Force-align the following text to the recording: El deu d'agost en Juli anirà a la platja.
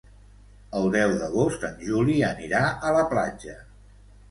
El 0.79 0.87
deu 0.95 1.13
d'agost 1.19 1.67
en 1.69 1.77
Juli 1.91 2.17
anirà 2.33 2.65
a 2.91 2.97
la 2.99 3.07
platja. 3.15 3.57